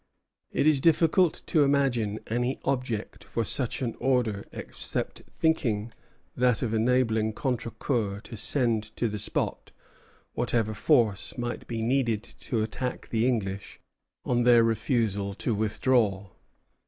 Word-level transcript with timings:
It 0.51 0.65
is 0.65 0.81
difficult 0.81 1.43
to 1.45 1.61
imagine 1.61 2.21
any 2.25 2.59
object 2.65 3.23
for 3.23 3.43
such 3.45 3.83
an 3.83 3.93
order 3.99 4.47
except 4.51 5.21
that 6.35 6.61
of 6.63 6.73
enabling 6.73 7.33
Contrecœur 7.33 8.23
to 8.23 8.35
send 8.35 8.81
to 8.95 9.07
the 9.07 9.19
spot 9.19 9.71
whatever 10.33 10.73
force 10.73 11.37
might 11.37 11.67
be 11.67 11.83
needed 11.83 12.23
to 12.23 12.63
attack 12.63 13.09
the 13.09 13.27
English 13.27 13.79
on 14.25 14.41
their 14.41 14.63
refusal 14.63 15.35
to 15.35 15.53
withdraw. 15.53 16.31